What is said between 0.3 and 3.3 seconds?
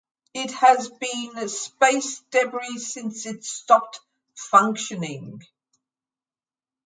It has been space debris since